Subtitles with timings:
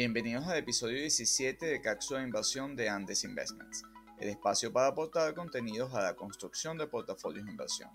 [0.00, 3.82] Bienvenidos al episodio 17 de Cápsula de Inversión de Andes Investments,
[4.18, 7.90] el espacio para aportar contenidos a la construcción de portafolios de inversión,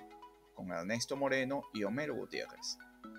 [0.54, 2.78] con Ernesto Moreno y Homero Gutiérrez.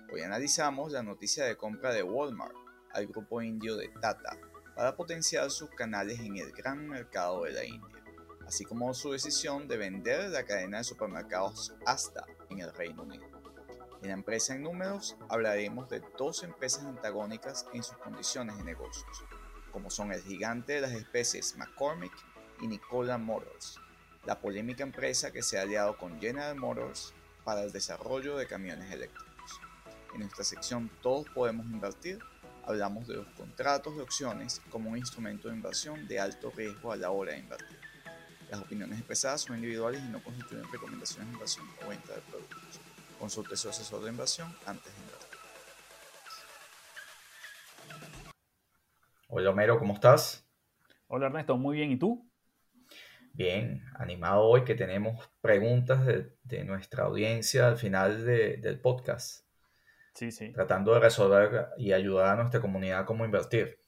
[0.09, 2.55] Hoy analizamos la noticia de compra de Walmart
[2.93, 4.37] al grupo indio de Tata
[4.73, 8.01] para potenciar sus canales en el gran mercado de la India,
[8.45, 13.36] así como su decisión de vender la cadena de supermercados Asta en el Reino Unido.
[14.01, 19.23] En la empresa en números hablaremos de dos empresas antagónicas en sus condiciones de negocios,
[19.71, 22.13] como son el gigante de las especies McCormick
[22.61, 23.79] y Nikola Motors,
[24.25, 28.91] la polémica empresa que se ha aliado con General Motors para el desarrollo de camiones
[28.91, 29.59] eléctricos.
[30.13, 32.19] En nuestra sección Todos podemos invertir,
[32.65, 36.97] hablamos de los contratos de opciones como un instrumento de inversión de alto riesgo a
[36.97, 37.79] la hora de invertir.
[38.51, 42.56] Las opiniones expresadas son individuales y no constituyen recomendaciones de inversión o venta de productos.
[43.19, 45.39] Consulte su asesor de inversión antes de invertir.
[49.27, 50.47] Hola Homero, ¿cómo estás?
[51.07, 51.91] Hola Ernesto, muy bien.
[51.91, 52.29] ¿Y tú?
[53.33, 59.45] Bien, animado hoy que tenemos preguntas de, nuestra audiencia al final del podcast.
[60.13, 60.51] Sí, sí.
[60.53, 63.79] Tratando de resolver y ayudar a nuestra comunidad cómo invertir.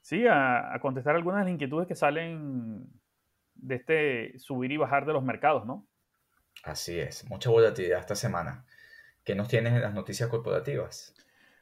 [0.00, 2.86] Sí, a, a contestar algunas de las inquietudes que salen
[3.54, 5.86] de este subir y bajar de los mercados, ¿no?
[6.64, 8.64] Así es, mucha volatilidad esta semana.
[9.24, 11.14] ¿Qué nos tienes en las noticias corporativas?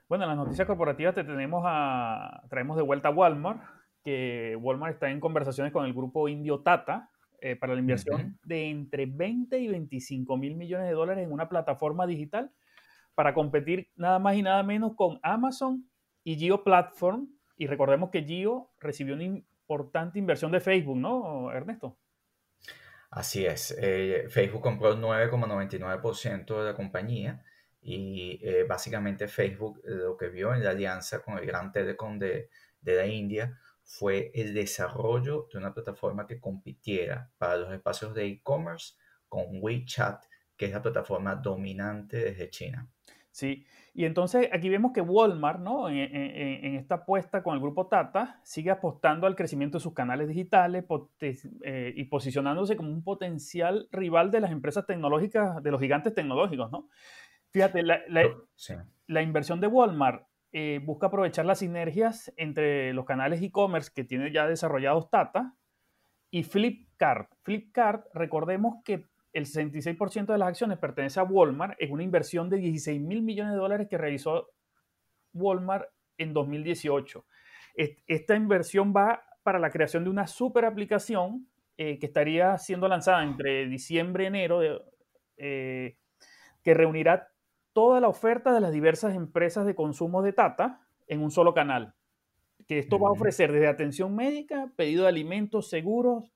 [0.09, 3.63] Bueno, en las noticias corporativas te tenemos a, traemos de vuelta a Walmart,
[4.03, 8.71] que Walmart está en conversaciones con el grupo indio Tata eh, para la inversión de
[8.71, 12.51] entre 20 y 25 mil millones de dólares en una plataforma digital
[13.15, 15.89] para competir nada más y nada menos con Amazon
[16.23, 17.29] y Geo Platform.
[17.57, 21.97] Y recordemos que Geo recibió una importante inversión de Facebook, ¿no, Ernesto?
[23.15, 27.45] Así es, eh, Facebook compró el 9,99% de la compañía
[27.81, 32.51] y eh, básicamente Facebook lo que vio en la alianza con el Gran Telecom de,
[32.81, 38.27] de la India fue el desarrollo de una plataforma que compitiera para los espacios de
[38.27, 38.95] e-commerce
[39.29, 40.25] con WeChat,
[40.57, 42.91] que es la plataforma dominante desde China.
[43.35, 45.89] Sí, y entonces aquí vemos que Walmart, ¿no?
[45.89, 50.85] En, esta apuesta con el grupo Tata, sigue apostando al crecimiento de sus canales digitales
[51.21, 56.71] eh, y posicionándose como un potencial rival de las empresas tecnológicas, de los gigantes tecnológicos,
[56.71, 56.89] ¿no?
[57.51, 64.05] Fíjate, la, inversión de Walmart eh, busca aprovechar las sinergias entre los canales e-commerce que
[64.05, 65.57] tiene ya desarrollados Tata
[66.31, 67.33] y Flipkart.
[67.43, 72.57] Flipkart, recordemos que el 66% de las acciones pertenece a Walmart en una inversión de
[72.59, 74.49] 16 mil millones de dólares que realizó
[75.35, 77.27] Walmart en 2018.
[77.75, 83.25] Esta inversión va para la creación de una super aplicación eh, que estaría siendo lanzada
[83.25, 84.61] entre diciembre y enero,
[85.37, 85.97] eh,
[86.63, 87.29] que reunirá
[87.73, 91.95] toda la oferta de las diversas empresas de consumo de Tata en un solo canal.
[92.69, 96.34] Que esto va a ofrecer desde atención médica, pedido de alimentos, seguros,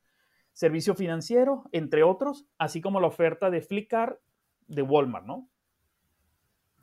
[0.59, 4.21] servicios financieros, entre otros, así como la oferta de Flickr
[4.67, 5.49] de Walmart, ¿no?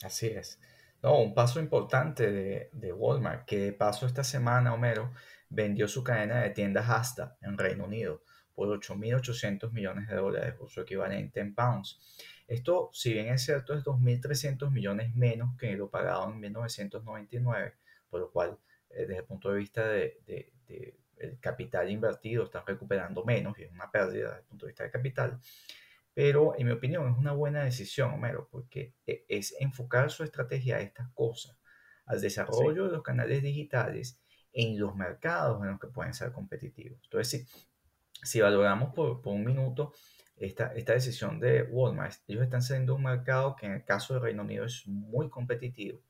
[0.01, 0.61] Así es.
[1.03, 2.31] No, un paso importante
[2.71, 5.11] de, Walmart, que de paso esta semana, Homero,
[5.49, 10.69] vendió su cadena de tiendas hasta en Reino Unido por 8.800 millones de dólares, o
[10.69, 11.99] su equivalente en pounds.
[12.47, 17.73] Esto, si bien es cierto, es 2.300 millones menos que lo pagado en 1999,
[18.09, 18.57] por lo cual,
[18.89, 20.53] eh, desde el punto de vista de
[21.17, 24.83] el capital invertido está recuperando menos y es una pérdida desde el punto de vista
[24.83, 25.39] de capital.
[26.13, 30.77] Pero en mi opinión es una buena decisión, Homero, porque e, es enfocar su estrategia
[30.77, 31.57] a estas cosas,
[32.05, 34.21] al desarrollo de los canales digitales
[34.53, 36.99] en los mercados en los que pueden ser competitivos.
[37.03, 37.65] Entonces, si,
[38.23, 39.93] si valoramos por, por, un minuto
[40.37, 44.21] esta, esta decisión de Walmart, ellos están siendo un mercado que en el caso de
[44.21, 46.01] Reino Unido es muy competitivo,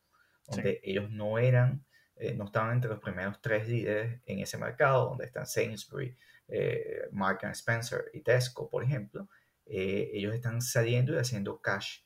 [0.48, 1.84] donde ellos no eran
[2.18, 6.16] eh, no estaban entre los primeros tres líderes en ese mercado, donde están Sainsbury,
[6.48, 9.28] eh, Mark Spencer y Tesco, por ejemplo.
[9.66, 12.00] Eh, ellos están saliendo y haciendo cash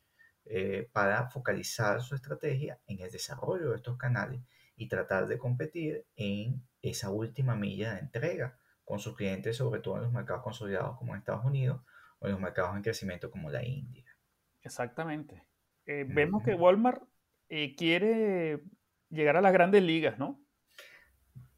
[0.91, 4.41] para focalizar su estrategia en el desarrollo de estos canales
[4.75, 9.97] y tratar de competir en esa última milla de entrega con sus clientes, sobre todo
[9.97, 11.83] en los mercados consolidados como en Estados Unidos
[12.17, 14.05] o en los mercados en crecimiento como la India.
[14.63, 15.45] Exactamente.
[15.85, 17.03] Vemos que Walmart
[17.77, 18.63] quiere
[19.09, 20.41] llegar a las grandes ligas, ¿no?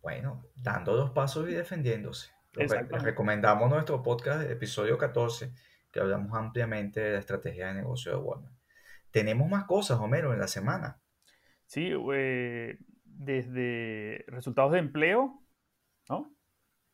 [0.02, 2.32] Bueno, dando dos pasos y defendiéndose.
[2.54, 2.72] Les
[3.04, 5.54] recomendamos nuestro podcast, episodio 14,
[5.92, 8.56] que hablamos ampliamente de la estrategia de negocio de Walmart.
[9.12, 11.02] Tenemos más cosas, Homero, en la semana.
[11.66, 15.44] Sí, eh, desde resultados de empleo,
[16.10, 16.34] ¿no?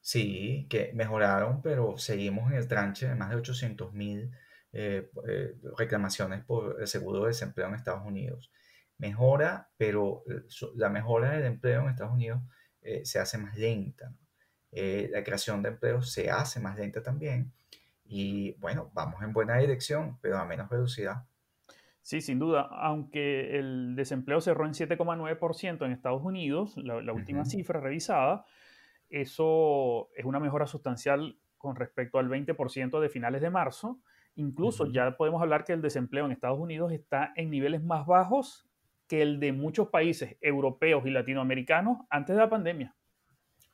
[0.01, 4.31] Sí, que mejoraron, pero seguimos en el tranche de más de 800 mil
[4.73, 8.51] eh, eh, reclamaciones por el seguro de desempleo en Estados Unidos
[8.97, 10.23] mejora, pero
[10.75, 12.41] la mejora del empleo en Estados Unidos
[13.03, 14.13] se hace más lenta.
[14.71, 17.51] la creación de empleo se hace más lenta también.
[18.05, 21.25] Y bueno, vamos en buena dirección, pero a menos velocidad.
[22.01, 22.61] Sí, sin duda.
[22.71, 28.45] Aunque el desempleo cerró en 7,9% en Estados Unidos, la, última cifra revisada,
[29.09, 33.99] eso es una mejora sustancial con respecto al 20% de finales de marzo.
[34.35, 38.66] Incluso ya podemos hablar que el desempleo en Estados Unidos está en niveles más bajos
[39.07, 42.95] que el de muchos países europeos y latinoamericanos antes de la pandemia.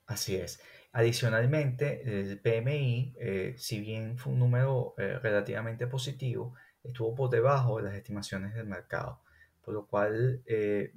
[0.06, 0.62] Así es.
[0.91, 6.53] Adicionalmente, el PMI, eh, si bien fue un número eh, relativamente positivo,
[6.83, 9.21] estuvo por debajo de las estimaciones del mercado,
[9.63, 10.94] por lo cual eh,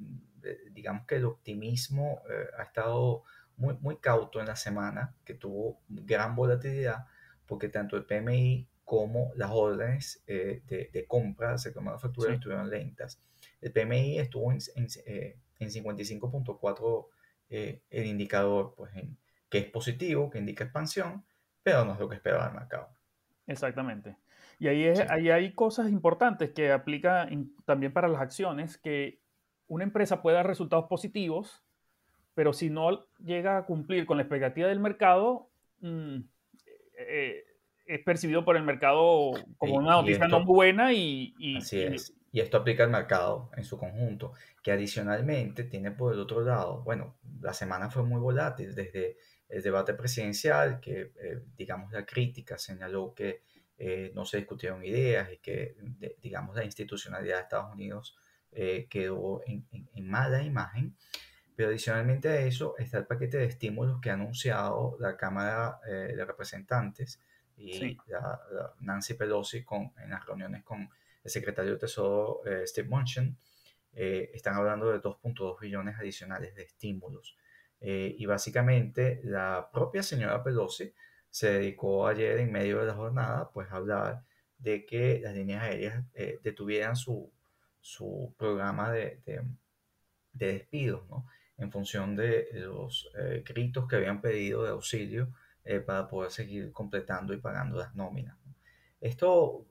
[0.71, 2.21] digamos que el optimismo
[2.59, 3.23] ha estado
[3.57, 7.07] muy, muy cauto en la semana, que tuvo gran volatilidad,
[7.47, 13.19] porque tanto el PMI como las órdenes de, de, compra del sector manufacturero estuvieron lentas.
[13.67, 14.87] El PMI estuvo en, en,
[15.59, 17.07] en 55.4
[17.49, 19.17] el indicador, pues en
[19.49, 21.25] que es positivo, que indica expansión,
[21.63, 22.89] pero no es lo que esperaba el mercado.
[23.47, 24.17] Exactamente.
[24.59, 27.29] Y ahí, ahí hay cosas importantes que aplica
[27.65, 29.21] también para las acciones, que
[29.69, 31.63] una empresa puede dar resultados positivos,
[32.35, 35.49] pero si no llega a cumplir con la expectativa del mercado,
[35.81, 36.19] mm,
[36.99, 37.45] eh,
[37.87, 42.15] es percibido por el mercado como una noticia no buena y, así es.
[42.37, 46.83] Y esto aplica al mercado en su conjunto, que adicionalmente tiene por el otro lado,
[46.83, 49.17] bueno, la semana fue muy volátil desde
[49.49, 53.41] el debate presidencial, que eh, digamos la crítica señaló que
[53.79, 55.79] eh, no se discutieron ideas y que
[56.21, 58.19] digamos la institucionalidad de Estados Unidos
[58.53, 59.67] eh, quedó en,
[60.07, 60.95] mala imagen.
[61.55, 66.23] Pero adicionalmente a eso está el paquete de estímulos que ha anunciado la Cámara de
[66.23, 67.19] Representantes
[67.57, 70.91] y la, Nancy Pelosi con, en las reuniones con
[71.27, 73.37] el secretario de Tesoro Steve Mnuchin.
[73.93, 77.37] están hablando de 2.2 billones adicionales de estímulos
[77.81, 80.93] eh, y básicamente la propia señora Pelosi
[81.29, 84.25] se dedicó ayer en medio de la jornada pues a hablar
[84.59, 87.31] de que las líneas aéreas eh, detuvieran su,
[87.81, 89.43] su programa de, de,
[90.33, 91.27] despidos, ¿no?
[91.59, 95.33] En función de los eh, gritos que habían pedido de auxilio
[95.85, 98.37] para poder seguir completando y pagando las nóminas.
[99.01, 99.67] Esto,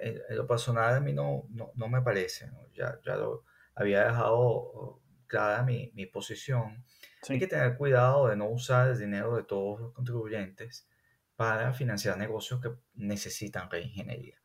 [0.00, 2.50] en, lo personal, a mí no, no, no me parece.
[2.74, 3.44] Ya, ya lo
[3.74, 6.84] había dejado clara mi, mi posición
[7.28, 10.88] hay que tener cuidado de no usar el dinero de todos los contribuyentes
[11.36, 14.38] para financiar negocios que necesitan reingeniería.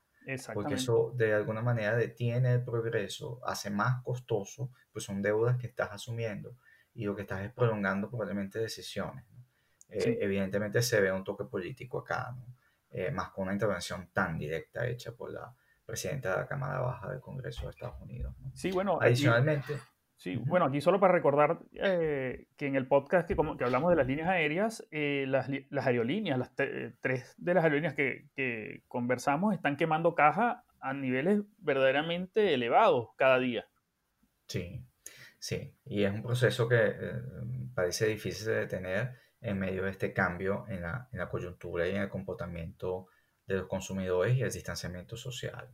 [0.53, 5.67] Porque eso de alguna manera detiene el progreso, hace más costoso, pues son deudas que
[5.67, 6.57] estás asumiendo
[6.93, 9.23] y lo que estás es prolongando probablemente decisiones.
[9.89, 12.35] Eh, evidentemente se ve un toque político acá,
[12.91, 15.53] eh, más con una intervención tan directa hecha por la
[15.85, 18.35] presidenta de la Cámara Baja del Congreso de Estados Unidos.
[18.53, 18.99] Sí, bueno.
[19.01, 19.77] Adicionalmente.
[20.17, 23.91] Sí, bueno, aquí solo para recordar eh, que en el podcast que, como, que hablamos
[23.91, 28.83] de las líneas aéreas, eh, las, las, aerolíneas, las tres de las aerolíneas que, que,
[28.87, 33.67] conversamos están quemando caja a niveles verdaderamente elevados cada día.
[34.47, 34.83] Sí,
[35.37, 37.21] sí, y es un proceso que eh,
[37.75, 41.95] parece difícil de detener en medio de este cambio en la, en la, coyuntura y
[41.95, 43.07] en el comportamiento
[43.45, 45.69] de los consumidores y el distanciamiento social.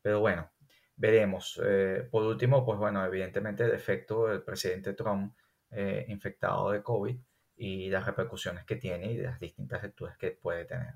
[0.00, 0.50] Pero bueno,
[0.96, 1.60] veremos.
[1.64, 5.34] Eh, por último, pues bueno, evidentemente el efecto del presidente Trump
[5.70, 7.16] eh, infectado de COVID
[7.56, 10.94] y las repercusiones que tiene y las distintas lecturas que puede tener.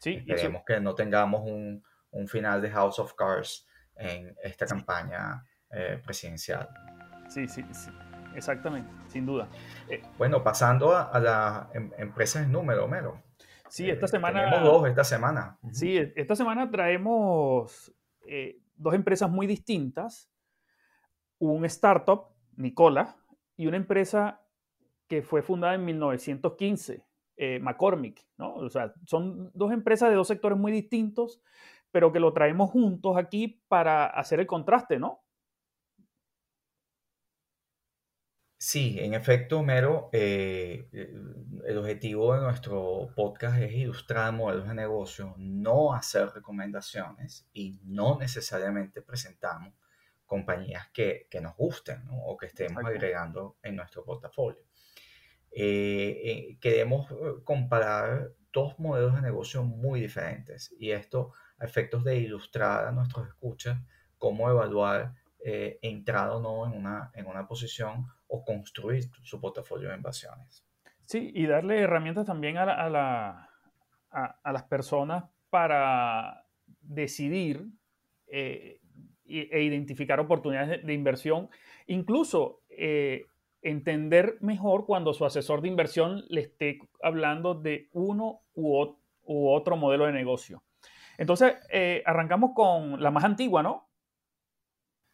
[0.00, 5.44] Sí, Esperemos que no tengamos un, un, final de House of Cards en esta campaña
[5.70, 6.68] eh, presidencial.
[7.28, 7.90] Sí, sí, sí,
[8.34, 9.48] exactamente, sin duda.
[10.18, 13.22] bueno, pasando a, las em, empresas en número, Mero.
[13.68, 14.44] Sí, esta semana.
[14.44, 15.58] Tenemos dos esta semana.
[15.72, 17.92] Sí, esta semana traemos
[18.76, 20.30] dos empresas muy distintas,
[21.38, 23.16] un startup, Nicola,
[23.56, 24.40] y una empresa
[25.06, 27.04] que fue fundada en 1915,
[27.36, 28.54] eh, McCormick, ¿no?
[28.54, 31.40] O sea, son dos empresas de dos sectores muy distintos,
[31.90, 35.23] pero que lo traemos juntos aquí para hacer el contraste, ¿no?
[38.66, 40.88] Sí, en efecto, Mero, eh,
[41.66, 48.18] el objetivo de nuestro podcast es ilustrar modelos de negocio, no hacer recomendaciones y no
[48.18, 49.74] necesariamente presentamos
[50.24, 54.62] compañías que, nos gusten o que estemos agregando en nuestro portafolio.
[55.50, 57.06] Eh, eh, queremos
[57.44, 63.28] comparar dos modelos de negocio muy diferentes y esto a efectos de ilustrar a nuestros
[63.28, 63.78] escuchas
[64.16, 65.12] cómo evaluar
[65.46, 70.64] entrar o no en una, en una posición o construir su portafolio de inversiones.
[71.06, 73.50] Sí, y darle herramientas también a, la,
[74.10, 76.44] a, las personas para
[76.80, 77.64] decidir
[78.26, 78.80] eh,
[79.26, 81.48] e identificar oportunidades de, inversión,
[81.86, 83.26] incluso eh,
[83.62, 90.06] entender mejor cuando su asesor de inversión le esté hablando de uno u, otro modelo
[90.06, 90.62] de negocio.
[91.18, 93.88] Entonces, eh, arrancamos con la más antigua, ¿no?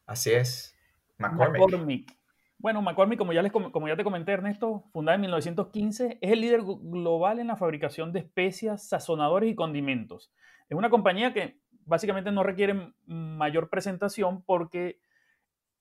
[0.06, 0.74] Así es.
[1.18, 2.19] McCormick.
[2.60, 6.42] Bueno, McCormick, como ya, les, como ya te comenté, Ernesto, fundada en 1915, es el
[6.42, 10.30] líder global en la fabricación de especias, sazonadores y condimentos.
[10.68, 15.00] Es una compañía que básicamente no requiere mayor presentación porque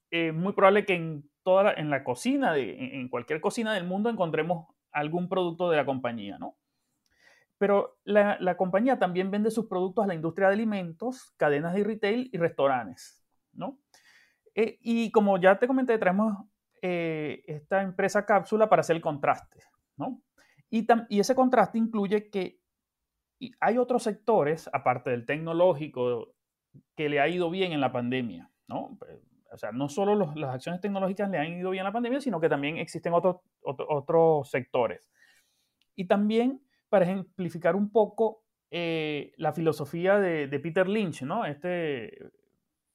[0.10, 4.10] es muy probable que en toda en la cocina, de, en cualquier cocina del mundo
[4.10, 6.56] encontremos algún producto de la compañía, ¿no?
[7.58, 11.84] Pero la, la, compañía también vende sus productos a la industria de alimentos, cadenas de
[11.84, 13.22] retail y restaurantes,
[13.52, 13.78] ¿no?
[14.56, 16.38] Eh, y como ya te comenté, traemos
[16.82, 19.64] eh, esta empresa cápsula para hacer el contraste,
[19.98, 20.22] ¿no?
[20.70, 22.60] Y, y ese contraste incluye que
[23.60, 26.34] hay otros sectores, aparte del tecnológico,
[26.96, 28.98] que le ha ido bien en la pandemia, ¿no?
[29.52, 32.40] O sea, no solo las acciones tecnológicas le han ido bien en la pandemia, sino
[32.40, 35.10] que también existen otros, otros sectores.
[35.96, 41.46] Y también, para ejemplificar un poco eh, la filosofía de, de, Peter Lynch, ¿no?
[41.46, 42.32] Este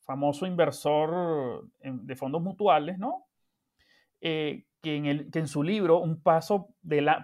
[0.05, 3.27] famoso inversor de fondos mutuales, ¿no?
[4.21, 6.75] Eh, que, en el, que, en su libro, Un paso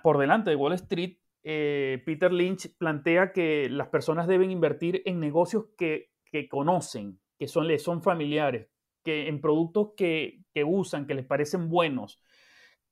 [0.02, 5.20] por delante de Wall Street, eh, Peter Lynch plantea que las personas deben invertir en
[5.20, 6.10] negocios que,
[6.48, 8.68] conocen, que son, familiares,
[9.02, 12.22] que en productos que, que usan, que les parecen buenos.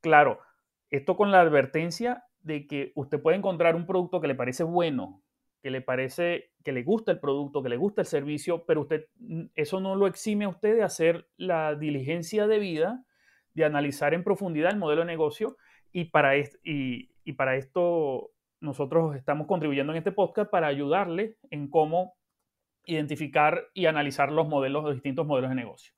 [0.01, 0.41] Claro,
[0.91, 5.23] esto con la advertencia de que usted puede encontrar un producto que le parece bueno,
[5.63, 9.07] que le parece, que le gusta el producto, que le gusta el servicio, pero usted,
[9.55, 13.05] eso no lo exime a usted de hacer la diligencia debida,
[13.59, 15.57] de analizar en profundidad el modelo de negocio
[15.93, 16.35] y para,
[17.57, 22.15] esto nosotros estamos contribuyendo en este podcast para ayudarle en cómo
[22.85, 25.93] identificar y analizar los modelos, los distintos modelos de negocio.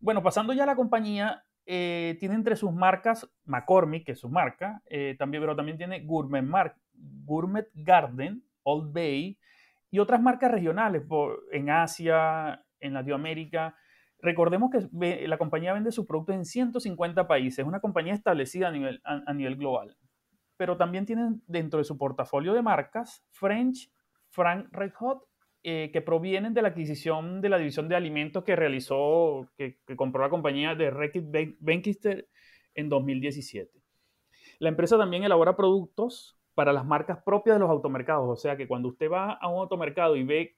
[0.00, 4.28] Bueno, pasando ya a la compañía, eh, tiene entre sus marcas McCormick, que es su
[4.28, 6.44] marca, eh, también, pero también tiene Gourmet,
[6.94, 9.38] Gourmet Garden, Old Bay
[9.90, 11.04] y otras marcas regionales
[11.52, 13.76] en Asia, en Latinoamérica.
[14.22, 18.70] Recordemos que la compañía vende sus productos en 150 países, es una compañía establecida a
[18.70, 19.96] nivel, a, nivel global.
[20.56, 23.90] Pero también tienen dentro de su portafolio de marcas French,
[24.30, 25.24] Frank Red Hot,
[25.64, 29.96] eh, que provienen de la adquisición de la división de alimentos que realizó, que, que
[29.96, 31.24] compró la compañía de Reckitt
[31.58, 32.28] Benckiser
[32.74, 33.82] en 2017.
[34.60, 38.28] La empresa también elabora productos para las marcas propias de los automercados.
[38.28, 40.56] O sea que cuando usted va a un automercado y ve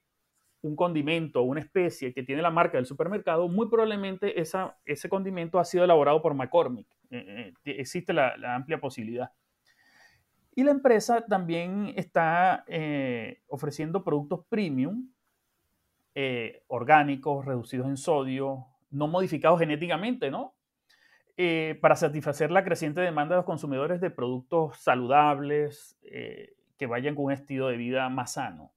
[0.67, 5.09] un condimento o una especie que tiene la marca del supermercado, muy probablemente esa, ese
[5.09, 6.87] condimento ha sido elaborado por McCormick.
[7.11, 9.31] Eh, eh, existe la, amplia posibilidad.
[10.55, 15.11] Y la empresa también está eh, ofreciendo productos premium,
[16.69, 20.55] orgánicos, reducidos en sodio, no modificados genéticamente, ¿no?
[21.37, 27.17] Eh, para satisfacer la creciente demanda de los consumidores de productos saludables eh, que vayan
[27.17, 28.73] con un estilo de vida más sano.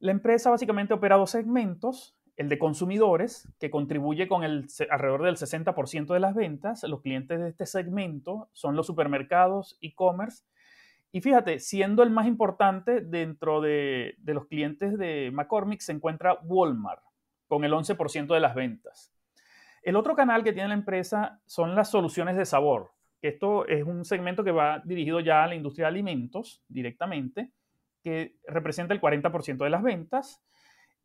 [0.00, 6.14] La empresa básicamente opera dos segmentos, el de consumidores, que contribuye con alrededor del 60%
[6.14, 6.82] de las ventas.
[6.84, 10.44] Los clientes de este segmento son los supermercados, e-commerce.
[11.12, 16.38] Y fíjate, siendo el más importante dentro de, de los clientes de McCormick se encuentra
[16.44, 17.02] Walmart,
[17.46, 19.12] con el 11% de las ventas.
[19.82, 22.92] El otro canal que tiene la empresa son las soluciones de sabor.
[23.20, 27.52] Esto es un segmento que va dirigido ya a la industria de alimentos directamente,
[28.02, 30.42] que representa el 40% de las ventas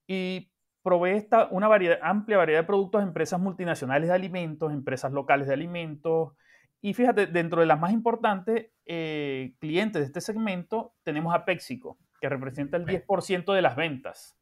[0.08, 0.52] y
[0.84, 5.48] provee esta, una variedad, amplia variedad de productos a empresas multinacionales de alimentos, empresas locales
[5.48, 6.34] de alimentos.
[6.82, 11.98] Y fíjate, dentro de las más importantes eh, clientes de este segmento tenemos a PepsiCo,
[12.22, 14.38] que representa el 10% de las ventas.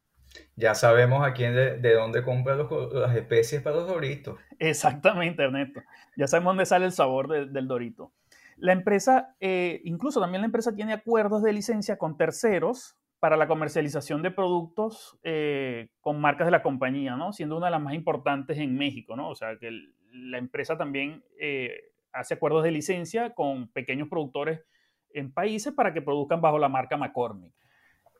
[0.55, 4.37] Ya sabemos a quién de, dónde compra las especies para los doritos.
[4.59, 5.81] Exactamente, Ernesto.
[6.17, 8.11] Ya sabemos dónde sale el sabor del dorito.
[8.57, 13.47] La empresa, eh, incluso también la empresa tiene acuerdos de licencia con terceros para la
[13.47, 17.31] comercialización de productos eh, con marcas de la compañía, ¿no?
[17.31, 19.29] Siendo una de las más importantes en México, ¿no?
[19.29, 19.71] O sea, que
[20.11, 24.59] la empresa también eh, hace acuerdos de licencia con pequeños productores
[25.13, 27.53] en países para que produzcan bajo la marca McCormick.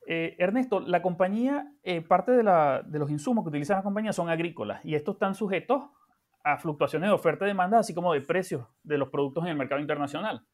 [0.08, 1.70] Eh, Ernesto, la compañía,
[2.08, 5.84] parte de, los insumos que utiliza la compañía son agrícolas y estos están sujetos
[6.44, 9.58] a fluctuaciones de oferta y demanda, así como de precios de los productos en el
[9.58, 10.46] mercado internacional.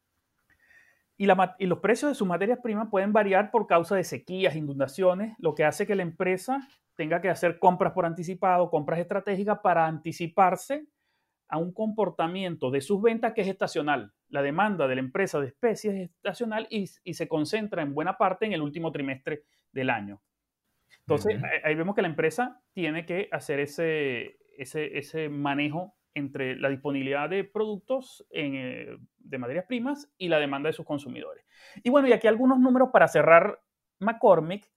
[1.16, 1.28] Y,
[1.58, 5.54] y, los precios de sus materias primas pueden variar por causa de sequías, inundaciones, lo
[5.54, 6.66] que hace que la empresa
[6.96, 10.86] tenga que hacer compras por anticipado, compras estratégicas para anticiparse
[11.50, 14.12] a un comportamiento de sus ventas que es estacional.
[14.28, 18.46] La demanda de la empresa de especies es estacional y, se concentra en buena parte
[18.46, 19.42] en el último trimestre
[19.72, 20.22] del año.
[21.00, 26.68] Entonces, ahí vemos que la empresa tiene que hacer ese, ese, ese manejo entre la
[26.68, 31.44] disponibilidad de productos eh, de materias primas y la demanda de sus consumidores.
[31.82, 33.60] Y bueno, y aquí algunos números para cerrar
[34.00, 34.70] McCormick.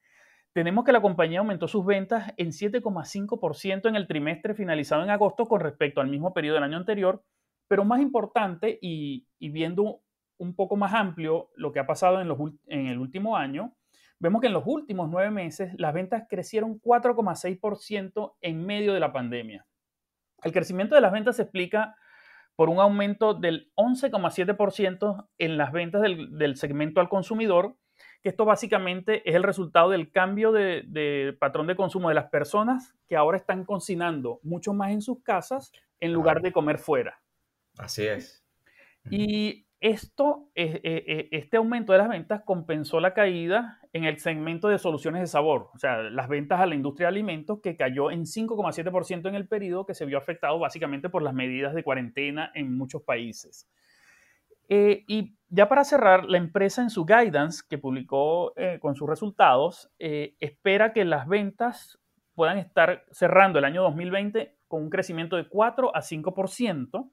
[0.53, 5.47] Tenemos que la compañía aumentó sus ventas en 7,5% en el trimestre finalizado en agosto
[5.47, 7.23] con respecto al mismo periodo del año anterior,
[7.67, 10.01] pero más importante y, viendo
[10.37, 12.37] un poco más amplio lo que ha pasado en, los,
[12.67, 13.75] en el último año,
[14.19, 19.11] vemos que en los últimos nueve meses las ventas crecieron 4,6% en medio de la
[19.11, 19.65] pandemia.
[20.43, 21.95] El crecimiento de las ventas se explica
[22.55, 27.75] por un aumento del 11,7% en las ventas del, segmento al consumidor,
[28.21, 32.95] que esto básicamente es el resultado del cambio de, patrón de consumo de las personas
[33.07, 37.21] que ahora están cocinando mucho más en sus casas en lugar de comer fuera.
[37.77, 38.45] Así es.
[39.09, 44.67] Y esto, eh, eh, este aumento de las ventas compensó la caída en el segmento
[44.67, 48.09] de soluciones de sabor, o sea, las ventas a la industria de alimentos que cayó
[48.09, 52.51] en 5,7% en el periodo que se vio afectado básicamente por las medidas de cuarentena
[52.55, 53.69] en muchos países.
[54.67, 60.93] y ya para cerrar, la empresa en su guidance que publicó con sus resultados espera
[60.93, 61.99] que las ventas
[62.33, 67.11] puedan estar cerrando el año 2020 con un crecimiento de 4 a 5%,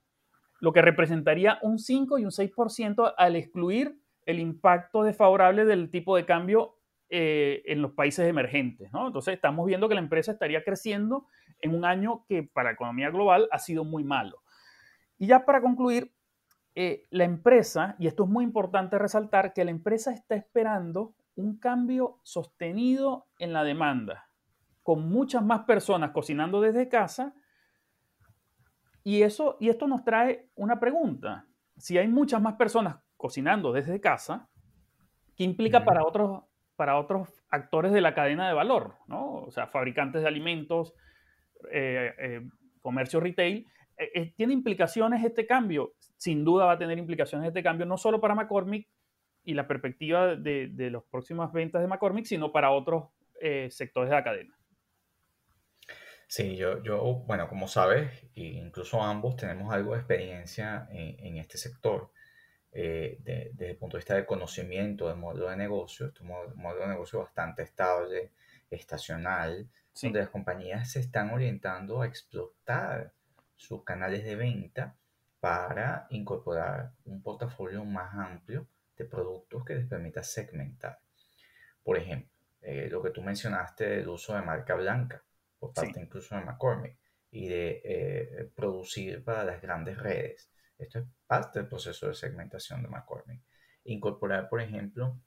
[0.60, 6.16] lo que representaría un 5 y un 6% al excluir el impacto desfavorable del tipo
[6.16, 6.76] de cambio
[7.08, 8.92] eh, en los países emergentes.
[8.92, 9.08] ¿no?
[9.08, 11.26] Entonces estamos viendo que la empresa estaría creciendo
[11.60, 14.42] en un año que para la economía global ha sido muy malo.
[15.18, 16.12] Y ya para concluir,
[16.76, 21.58] eh, la empresa, y esto es muy importante resaltar, que la empresa está esperando un
[21.58, 24.30] cambio sostenido en la demanda,
[24.82, 27.34] con muchas más personas cocinando desde casa
[29.02, 31.46] y, eso, y esto nos trae una pregunta.
[31.76, 34.48] Si hay muchas más personas cocinando desde casa,
[35.36, 38.94] ¿qué implica para, otros, para otros actores de la cadena de valor?
[39.08, 39.42] ¿no?
[39.42, 40.94] O sea, fabricantes de alimentos,
[41.70, 42.40] eh, eh,
[42.80, 43.66] comercio retail.
[43.98, 45.92] Eh, ¿Tiene implicaciones este cambio?
[46.16, 48.88] Sin duda va a tener implicaciones este cambio, no solo para McCormick
[49.44, 53.10] y la perspectiva de, de las próximas ventas de McCormick, sino para otros
[53.70, 54.54] sectores de la cadena.
[56.26, 62.12] Sí, yo, yo, bueno, como sabes, incluso ambos tenemos algo de experiencia en, este sector.
[62.72, 66.88] Eh, desde el punto de vista del conocimiento del modelo de negocio, este modelo de
[66.88, 68.30] negocio bastante estable,
[68.70, 69.68] estacional,
[70.00, 73.12] donde las compañías se están orientando a explotar
[73.56, 74.94] sus canales de venta
[75.40, 81.00] para incorporar un portafolio más amplio de productos que les permita segmentar.
[81.82, 82.30] Por ejemplo,
[82.62, 85.22] eh, lo que tú mencionaste del uso de marca blanca
[85.58, 86.96] por parte incluso de McCormick,
[87.30, 90.50] y de eh, producir para las grandes redes.
[90.80, 93.42] Esto es parte del proceso de segmentación de McCormick.
[93.84, 95.20] Incorporar, por ejemplo,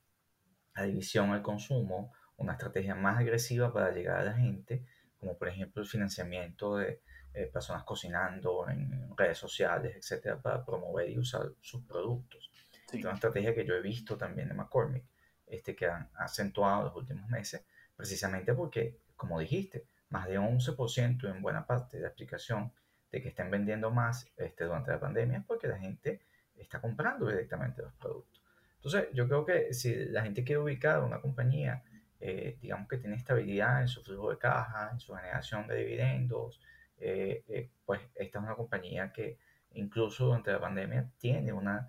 [0.74, 4.86] a división al consumo, una estrategia más agresiva para llegar a la gente,
[5.20, 7.02] como por ejemplo el financiamiento de
[7.34, 12.52] eh, personas cocinando en redes sociales, etcétera, para promover y usar sus productos.
[12.92, 15.06] Es una estrategia que yo he visto también de McCormick,
[15.48, 21.30] este, que han acentuado en los últimos meses, precisamente porque, como dijiste, más de 11%
[21.30, 22.72] en buena parte de la explicación
[23.14, 26.20] de que estén vendiendo más este, durante la pandemia es porque la gente
[26.56, 28.44] está comprando directamente los productos.
[28.78, 31.84] Entonces, yo creo que si la gente quiere ubicar una compañía,
[32.20, 36.60] eh, digamos que tiene estabilidad en su flujo de caja, en su generación de dividendos,
[36.98, 39.38] eh, eh, pues esta es una compañía que
[39.76, 41.88] incluso durante la pandemia tiene una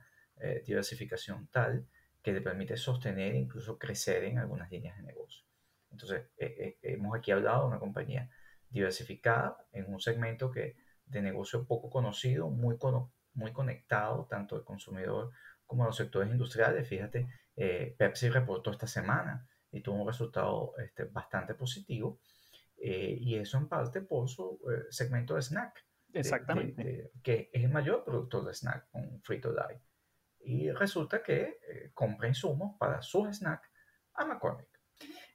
[0.67, 1.87] diversificación tal
[2.21, 5.45] que le permite sostener e incluso crecer en algunas líneas de negocio.
[5.95, 8.29] Entonces, eh, eh, hemos aquí hablado de una compañía
[8.69, 12.77] diversificada en un segmento que de negocio poco conocido, muy,
[13.35, 15.31] muy conectado tanto al consumidor
[15.67, 16.89] como a los sectores industriales.
[16.89, 22.21] Fíjate, eh, Pepsi reportó esta semana y tuvo un resultado este, bastante positivo.
[22.77, 25.85] y eso en parte por su segmento de snack.
[26.13, 27.11] Exactamente.
[27.23, 29.77] que es el mayor productor de snack con Frito Lay.
[30.41, 31.61] Y resulta que
[31.95, 33.69] compra insumos para sus snacks
[34.15, 34.75] a McCormick.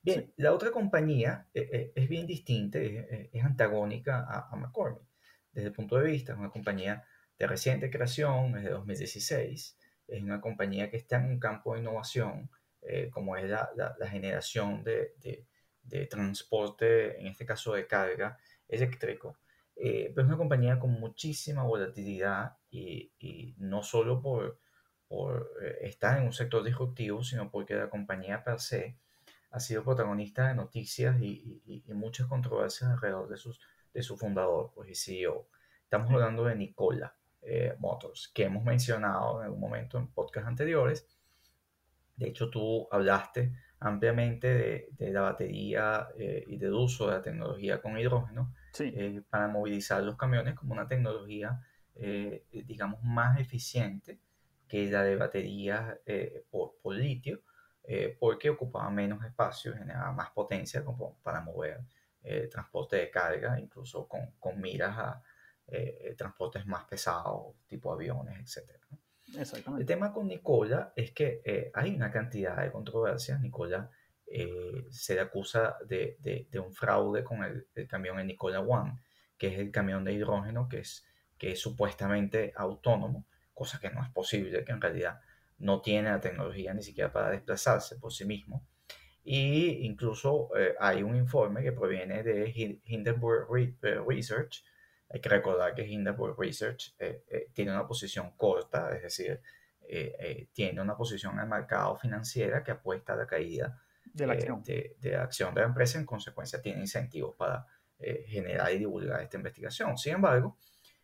[0.01, 5.08] Bien, la otra compañía eh, eh, es bien distinta, es, antagónica a, McCormick.
[5.51, 7.03] Desde el punto de vista, es una compañía
[7.37, 11.81] de reciente creación, es de 2016, es una compañía que está en un campo de
[11.81, 12.49] innovación,
[12.81, 13.69] eh, como es la,
[14.09, 15.45] generación de,
[16.09, 19.37] transporte, en este caso de carga eléctrico.
[19.75, 24.59] pero es una compañía con muchísima volatilidad y, no solo por,
[25.07, 28.97] por estar en un sector disruptivo, sino porque la compañía per se
[29.51, 33.59] ha sido protagonista de noticias y, muchas controversias alrededor de, sus,
[33.93, 35.47] de su fundador pues, y CEO.
[35.83, 41.07] Estamos hablando de Nicola eh, Motors, que hemos mencionado en algún momento en podcasts anteriores.
[42.15, 47.81] De hecho, tú hablaste ampliamente de, la batería eh, y del uso de la tecnología
[47.81, 51.61] con hidrógeno eh, para movilizar los camiones como una tecnología,
[51.95, 54.19] eh, digamos, más eficiente
[54.67, 55.97] que la de baterías
[56.51, 57.41] por, por, litio,
[58.19, 61.79] porque ocupaba menos espacio, generaba más potencia como para mover
[62.51, 65.23] transporte de carga, incluso con, con miras a
[66.17, 68.79] transportes más pesados, tipo aviones, etc.
[69.77, 73.39] El tema con Nicola es que eh, hay una cantidad de controversias.
[73.39, 73.89] Nicola
[74.25, 78.99] eh, se le acusa de, de, un fraude con el, el, camión en Nicola One,
[79.37, 81.05] que es el camión de hidrógeno que es,
[81.37, 85.19] que es supuestamente autónomo, cosa que no es posible, que en realidad
[85.59, 88.65] no tiene la tecnología ni siquiera para desplazarse por sí mismo.
[89.31, 93.47] Y incluso eh, hay un informe que proviene de Hindenburg
[94.07, 94.63] Research,
[95.07, 99.39] hay que recordar que Hindenburg Research eh, eh, tiene una posición corta, es decir,
[99.87, 104.33] eh, tiene una posición en el mercado financiera que apuesta a la caída de la,
[104.33, 104.63] acción.
[104.63, 107.67] De, la acción de la empresa, en consecuencia tiene incentivos para
[107.99, 109.95] generar y divulgar esta investigación.
[109.95, 110.57] Sin embargo,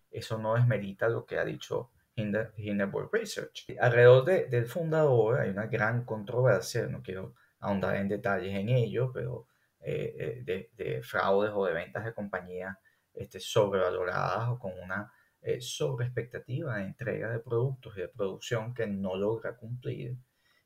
[0.09, 3.67] eso no desmerita lo que ha dicho Hindenburg Research.
[3.79, 7.35] Alrededor del fundador hay una gran controversia, no quiero
[7.65, 9.47] ahondar en detalles en ello, pero
[9.79, 12.75] de, de fraudes o de ventas de compañías
[13.15, 18.87] este, sobrevaloradas o con una eh, sobreexpectativa de entrega de productos y de producción que
[18.87, 20.17] no logra cumplir.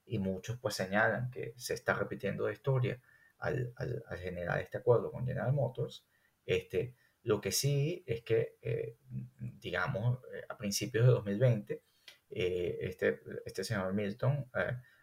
[0.06, 3.00] Y muchos pues señalan que se está repitiendo la historia
[3.40, 6.06] al, al, generar este acuerdo con General Motors.
[6.46, 8.98] Este, lo que sí es que, eh,
[9.38, 11.84] digamos, eh, a principios de 2020,
[12.30, 14.50] este, este señor Milton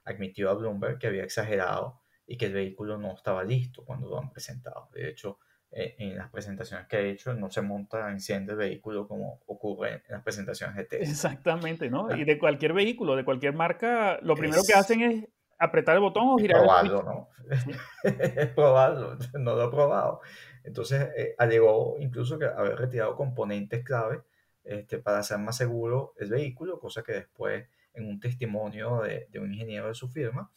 [0.06, 4.18] admitió a Bloomberg que había exagerado y que el vehículo no estaba listo cuando lo
[4.18, 4.88] han presentado.
[4.92, 5.38] De hecho,
[5.70, 10.02] eh, en las presentaciones que he hecho no se monta, enciende el vehículo como ocurre
[10.06, 11.10] en las presentaciones de Tesla.
[11.10, 12.08] Exactamente, ¿no?
[12.10, 12.16] Ah.
[12.16, 16.28] Y de cualquier vehículo, de cualquier marca, lo primero que hacen es apretar el botón
[16.28, 17.28] o girar probarlo, ¿no?
[18.04, 20.20] es probarlo, no lo he probado.
[20.64, 24.22] Entonces, eh, alegó incluso que haber retirado componentes clave
[24.64, 27.66] este, para hacer más seguro el vehículo, cosa que después,
[27.96, 30.50] en un testimonio de, de un ingeniero de su firma,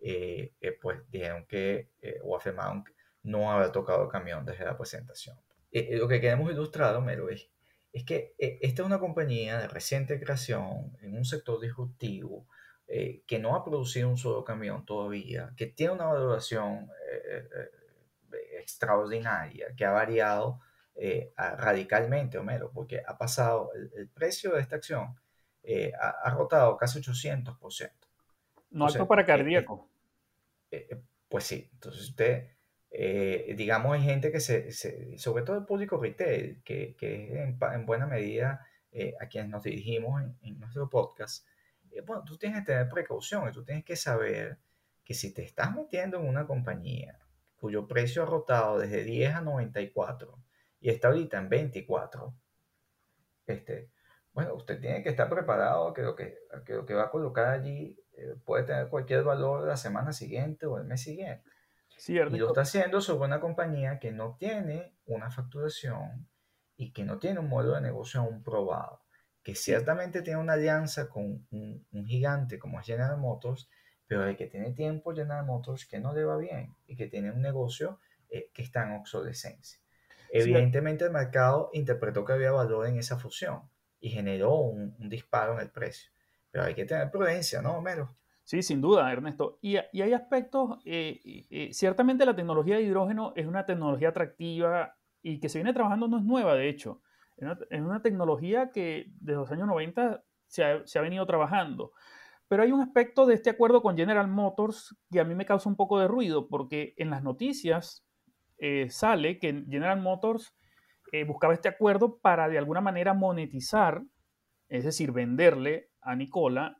[0.00, 1.90] eh, eh pues dijeron que,
[2.22, 2.96] o afirmaron que
[3.26, 5.36] no haber tocado el camión desde la presentación.
[5.70, 7.50] Eh, eh, lo que queremos ilustrar, Homero, es,
[7.92, 12.48] es que eh, esta es una compañía de reciente creación en un sector disruptivo
[13.26, 16.88] que no ha producido un solo camión todavía, que tiene una valoración
[18.60, 20.60] extraordinaria, que ha variado
[21.36, 25.16] radicalmente, Homero, porque ha pasado, el, precio de esta acción
[26.00, 27.90] ha, rotado casi 800%.
[28.70, 29.88] No alto para cardíaco.
[31.28, 32.56] pues sí, entonces usted
[32.98, 34.72] eh, digamos, hay gente que se,
[35.18, 39.62] sobre todo el público retail, que, que en, en, buena medida eh, a quienes nos
[39.62, 41.46] dirigimos en, nuestro podcast,
[41.90, 44.58] eh, bueno, tú tienes que tener precaución y tú tienes que saber
[45.04, 47.18] que si te estás metiendo en una compañía
[47.56, 50.38] cuyo precio ha rotado desde 10 a 94
[50.80, 52.34] y está ahorita en 24,
[53.46, 53.90] este,
[54.36, 57.46] bueno, usted tiene que estar preparado que lo que, que, lo que va a colocar
[57.46, 57.98] allí
[58.44, 61.50] puede tener cualquier valor la semana siguiente o el mes siguiente.
[62.06, 66.28] Y lo está haciendo sobre una compañía que no tiene una facturación
[66.76, 69.00] y que no tiene un modelo de negocio aún probado,
[69.42, 73.70] que ciertamente tiene una alianza con un, gigante como es General Motors,
[74.06, 77.32] pero de que tiene tiempo General Motors que no le va bien y que tiene
[77.32, 79.80] un negocio eh, que está en obsolescencia.
[80.30, 83.62] Evidentemente el mercado interpretó que había valor en esa fusión
[84.00, 86.10] y generó un, disparo en el precio.
[86.50, 88.16] Pero hay que tener prudencia, ¿no, Homero?
[88.44, 89.58] Sí, sin duda, Ernesto.
[89.60, 95.40] Y, hay aspectos, eh, eh, ciertamente la tecnología de hidrógeno es una tecnología atractiva y
[95.40, 97.02] que se viene trabajando, no es nueva, de hecho.
[97.36, 101.92] Es una, tecnología que desde los años 90 se ha, venido trabajando.
[102.48, 105.68] Pero hay un aspecto de este acuerdo con General Motors que a mí me causa
[105.68, 108.06] un poco de ruido, porque en las noticias
[108.58, 110.54] eh, sale que General Motors
[111.26, 114.02] buscaba este acuerdo para de alguna manera monetizar,
[114.68, 116.78] es decir, venderle a Nicola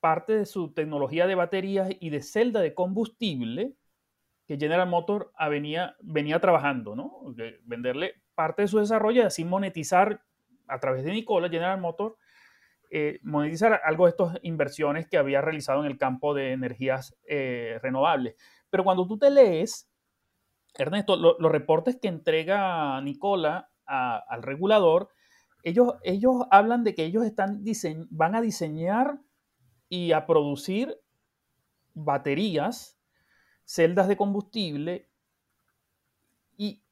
[0.00, 3.76] parte de su tecnología de baterías y de celda de combustible
[4.46, 7.20] que General Motors venía, venía trabajando, ¿no?
[7.64, 10.22] venderle parte de su desarrollo y así monetizar
[10.66, 12.16] a través de Nicola, General Motors,
[12.90, 17.78] eh, monetizar algo de estas inversiones que había realizado en el campo de energías eh,
[17.80, 18.34] renovables.
[18.70, 19.88] Pero cuando tú te lees,
[20.74, 25.10] Ernesto, los reportes que entrega Nicola al regulador,
[25.62, 27.62] ellos, ellos hablan de que ellos están
[28.10, 29.20] van a diseñar
[29.88, 30.98] y a producir
[31.94, 32.98] baterías,
[33.64, 35.08] celdas de combustible
[36.56, 36.82] y,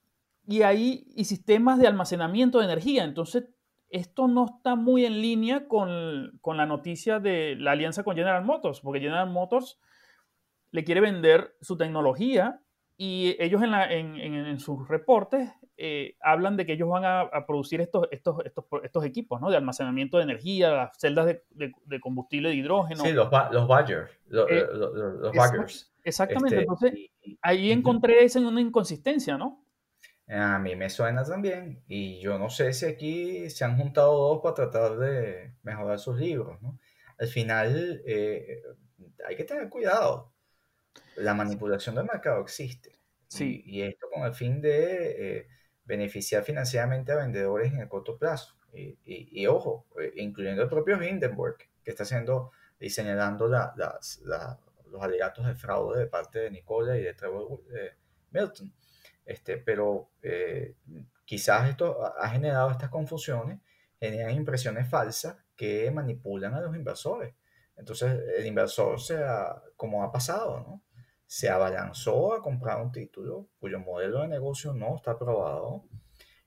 [0.62, 3.05] ahí y sistemas de almacenamiento de energía.
[3.05, 3.45] Entonces,
[3.88, 8.81] esto no está muy en línea con, la noticia de la alianza con General Motors,
[8.81, 9.79] porque General Motors
[10.71, 12.61] le quiere vender su tecnología
[13.02, 17.46] y ellos en, la, en, en, sus reportes eh, hablan de que ellos van a,
[17.46, 19.48] producir estos, estos, estos, estos, equipos ¿no?
[19.48, 23.02] de almacenamiento de energía, las celdas de, de, combustible de hidrógeno.
[23.02, 24.10] Sí, los, los Badgers.
[24.28, 26.92] Los, eh, los, Exactamente, este, entonces
[27.40, 29.64] ahí encontré esa una inconsistencia, ¿no?
[30.28, 34.40] A mí me suena también, y yo no sé si aquí se han juntado dos
[34.42, 36.78] para tratar de mejorar sus libros, ¿no?
[37.18, 38.60] Al final eh,
[39.26, 40.34] hay que tener cuidado.
[41.22, 42.98] La manipulación del mercado existe.
[43.28, 43.62] Sí.
[43.64, 45.46] Y, esto con el fin de
[45.90, 48.56] beneficiar financieramente a vendedores en el corto plazo.
[48.72, 55.54] Y, ojo, eh, incluyendo el propio Hindenburg, que está haciendo y señalando los alegatos de
[55.54, 57.96] fraude de parte de Nicola y de Trevor eh,
[58.30, 58.72] Milton.
[59.24, 60.76] Este, pero eh,
[61.24, 63.59] quizás esto ha generado estas confusiones,
[63.98, 67.35] generan impresiones falsas que manipulan a los inversores.
[67.76, 69.20] Entonces, el inversor, se
[69.76, 70.83] como ha pasado, ¿no?
[71.31, 75.85] Se abalanzó a comprar un título cuyo modelo de negocio no está aprobado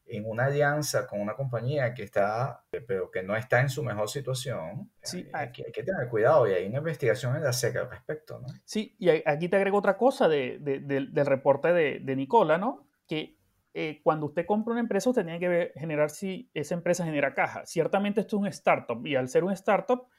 [0.05, 4.09] en una alianza con una compañía que está, pero que no está en su mejor
[4.09, 7.89] situación, sí, aquí hay que tener cuidado y hay una investigación en la SEC al
[7.89, 8.47] respecto, ¿no?
[8.65, 12.85] Sí, y aquí te agrego otra cosa de, del reporte de, de, Nicola, ¿no?
[13.07, 13.37] Que
[13.73, 17.65] eh, cuando usted compra una empresa, usted tiene que generar si esa empresa genera caja.
[17.65, 20.09] Ciertamente esto es un startup y al ser un startup,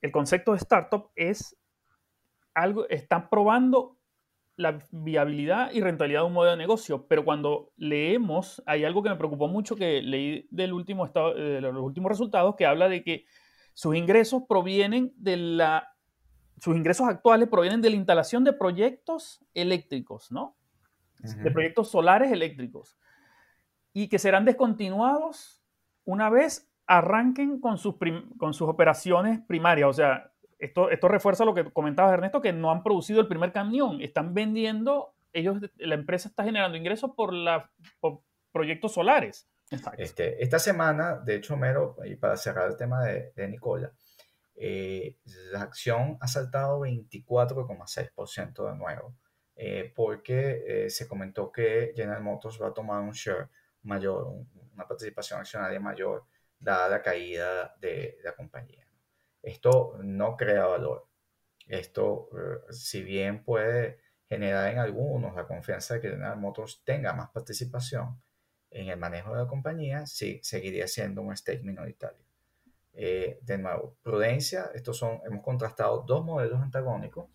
[0.00, 1.58] el concepto de startup es
[2.54, 3.97] algo, están probando
[4.58, 9.08] la viabilidad y rentabilidad de un modelo de negocio, pero cuando leemos, hay algo que
[9.08, 13.04] me preocupó mucho que leí del último estado, de los últimos resultados que habla de
[13.04, 13.24] que
[13.72, 15.94] sus ingresos provienen de la
[16.60, 20.56] sus ingresos actuales provienen de la instalación de proyectos eléctricos, ¿no?
[21.20, 22.98] De proyectos solares eléctricos.
[23.92, 25.62] Y que serán descontinuados
[26.04, 27.94] una vez arranquen con sus,
[28.38, 32.70] con sus operaciones primarias, o sea, esto, esto refuerza lo que comentabas, Ernesto, que no
[32.70, 37.70] han producido el primer camión, están vendiendo, ellos, la empresa está generando ingresos por, la,
[38.52, 39.48] proyectos solares.
[39.98, 43.92] Este, esta semana, de hecho, Mero, y para cerrar el tema de, de Nicola,
[44.60, 45.16] eh,
[45.52, 49.14] la acción ha saltado 24,6% de nuevo,
[49.54, 53.48] eh, porque eh, se comentó que General Motors va a tomar un share
[53.82, 54.26] mayor,
[54.74, 56.24] una participación accionaria mayor,
[56.58, 58.87] dada la caída de la compañía.
[59.42, 61.06] Esto no crea valor.
[61.66, 63.98] Esto, eh, si bien puede
[64.28, 68.20] generar en algunos la confianza de que General Motors tenga más participación
[68.70, 72.24] en el manejo de la compañía, sí, seguiría siendo un stake minoritario.
[72.92, 77.30] Eh, de nuevo, prudencia, estos son, hemos contrastado dos modelos antagónicos,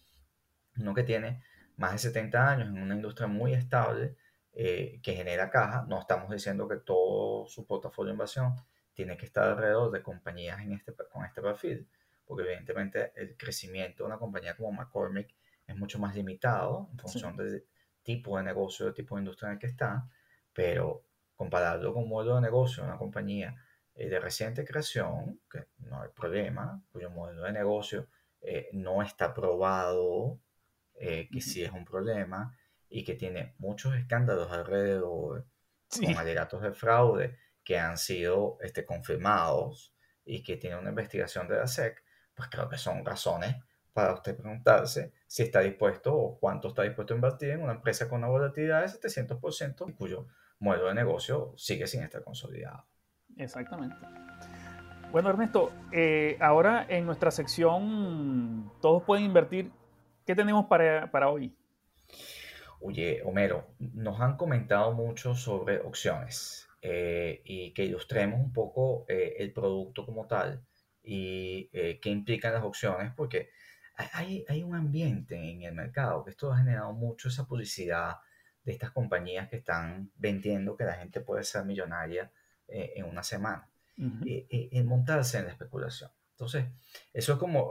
[0.77, 1.41] uno que tiene
[1.77, 4.15] más de 70 años en una industria muy estable
[4.53, 8.55] eh, que genera caja, no estamos diciendo que todo su portafolio de inversión
[8.93, 11.87] tiene que estar alrededor de compañías en este, con este perfil,
[12.25, 17.35] porque evidentemente el crecimiento de una compañía como McCormick es mucho más limitado en función
[17.35, 17.65] del
[18.03, 20.07] tipo de negocio, del tipo de industria en el que está,
[20.53, 23.55] pero compararlo con un modelo de negocio de una compañía
[23.95, 28.07] eh, de reciente creación, que no hay problema, cuyo modelo de negocio
[28.41, 30.39] eh, no está probado,
[30.95, 32.57] eh, que sí es un problema,
[32.89, 35.47] y que tiene muchos escándalos alrededor,
[35.99, 39.93] con alegatos de fraude que han sido este, confirmados
[40.25, 42.03] y que tiene una investigación de la SEC,
[42.35, 43.55] pues creo que son razones
[43.93, 48.09] para usted preguntarse si está dispuesto o cuánto está dispuesto a invertir en una empresa
[48.09, 50.27] con una volatilidad de 700% y cuyo
[50.59, 52.85] modelo de negocio sigue sin estar consolidado.
[53.37, 53.95] Exactamente.
[55.11, 59.71] Bueno, Ernesto, eh, ahora en nuestra sección Todos pueden invertir,
[60.25, 61.55] ¿qué tenemos para, para hoy?
[62.81, 69.37] Oye, Homero, nos han comentado mucho sobre opciones eh, y que ilustremos un poco eh,
[69.39, 70.61] el producto como tal
[71.03, 73.49] y eh, qué implican las opciones, porque
[73.95, 78.17] hay, hay, un ambiente en el mercado que esto ha generado mucho esa publicidad
[78.63, 82.31] de estas compañías que están vendiendo que la gente puede ser millonaria
[82.67, 86.09] eh, en una semana, y eh, montarse en la especulación.
[86.31, 86.65] Entonces,
[87.13, 87.69] eso es como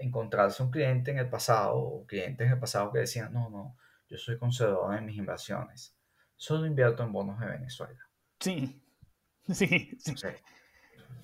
[0.00, 3.76] encontrarse un cliente en el pasado, o clientes en el pasado que decían, no, no,
[4.08, 5.95] yo soy conservador en mis inversiones,
[6.36, 8.00] solo invierto en bonos de Venezuela.
[8.40, 8.82] Sí,
[9.52, 10.14] sí, sí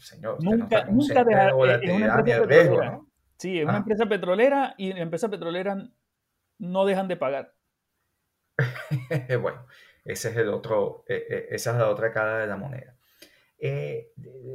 [0.02, 3.00] señor, nunca, nunca deja, eh, empresa petrolera.
[3.38, 5.88] Sí, es una empresa petrolera y la empresa petrolera
[6.58, 7.54] no dejan de pagar.
[9.40, 9.66] bueno,
[10.04, 12.96] ese es el otro, eh, eh, esa es la otra cara de la moneda.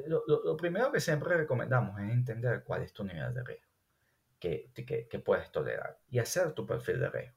[0.07, 3.67] lo, primero que siempre recomendamos es entender cuál es tu nivel de riesgo
[4.39, 7.36] que, que, que puedes tolerar y hacer tu perfil de riesgo.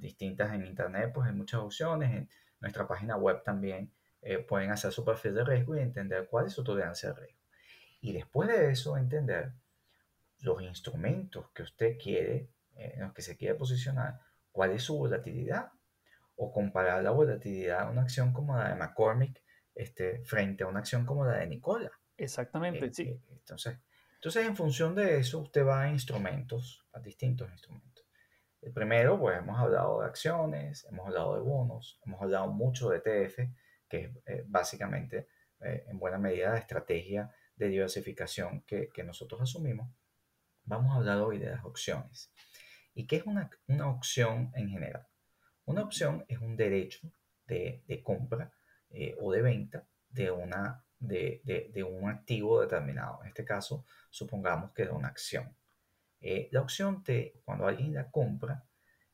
[0.00, 2.28] Distintas en internet, pues hay muchas opciones, en
[2.60, 6.52] nuestra página web también eh, pueden hacer su perfil de riesgo y entender cuál es
[6.52, 7.40] su tolerancia de riesgo.
[8.00, 9.52] Y después de eso, entender
[10.40, 14.20] los instrumentos que usted quiere en los que se quiere posicionar,
[14.52, 15.70] cuál es su volatilidad
[16.36, 19.42] o comparar la volatilidad de una acción como la de McCormick
[19.74, 21.90] este, frente a una acción como la de Nicola.
[22.16, 23.02] Exactamente, Eh, sí.
[23.02, 23.78] eh, Entonces,
[24.14, 27.89] entonces, en función de eso, usted va a instrumentos, a distintos instrumentos.
[28.62, 32.98] El primero, pues hemos hablado de acciones, hemos hablado de bonos, hemos hablado mucho de
[32.98, 33.38] ETF,
[33.88, 35.28] que es eh, básicamente
[35.60, 39.90] eh, en buena medida la estrategia de diversificación que, que nosotros asumimos.
[40.64, 42.32] Vamos a hablar hoy de las opciones.
[42.94, 45.06] ¿Y qué es una, una opción en general?
[45.64, 47.10] Una opción es un derecho
[47.46, 48.52] de, de compra
[48.90, 53.20] eh, o de venta de, una, de, de, de un activo determinado.
[53.22, 55.56] En este caso, supongamos que de una acción.
[56.20, 58.64] Eh, la opción T, cuando alguien la compra,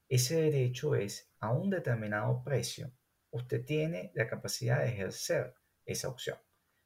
[0.09, 2.93] ese derecho es a un determinado precio.
[3.31, 6.39] Usted tiene la capacidad de ejercer esa opción.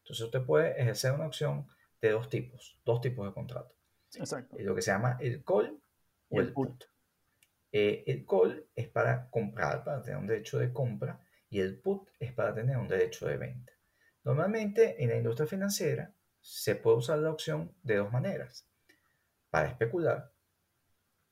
[0.03, 1.67] Entonces usted puede ejercer una opción
[2.01, 3.75] de dos tipos, dos tipos de contrato.
[4.15, 4.57] Exacto.
[4.59, 5.81] Eh, Lo que se llama el call
[6.29, 6.69] o el el put.
[6.71, 6.85] put.
[7.73, 12.09] Eh, el call es para comprar, para tener un derecho de compra, y el put
[12.19, 13.73] es para tener un derecho de venta.
[14.25, 18.67] Normalmente en la industria financiera se puede usar la opción de dos maneras,
[19.51, 20.33] para especular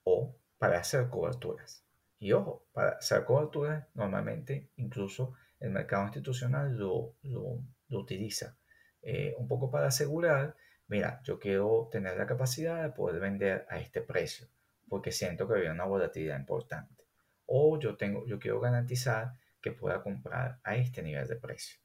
[0.05, 1.85] o para hacer coberturas.
[2.19, 8.57] Y ojo, para hacer coberturas normalmente incluso el mercado institucional lo, lo- lo utiliza
[9.03, 10.57] eh, un poco para asegurar,
[10.89, 14.49] mira, yo quiero tener la capacidad de poder vender a este precio
[14.89, 17.05] porque siento que había una volatilidad importante.
[17.47, 21.79] O yo, tengo, yo quiero garantizar que pueda comprar a este nivel de precio